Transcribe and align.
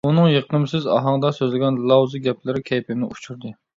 ئۇنىڭ 0.09 0.27
يېقىمسىز 0.35 0.87
ئاھاڭدا 0.93 1.31
سۆزلىگەن 1.39 1.77
لاۋزا 1.93 2.23
گەپلىرى 2.29 2.63
كەيپىمنى 2.71 3.11
ئۇچۇردى. 3.13 3.55